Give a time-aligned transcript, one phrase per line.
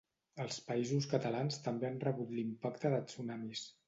[0.43, 3.63] Els Països Catalans també han rebut l'impacte de tsunamis.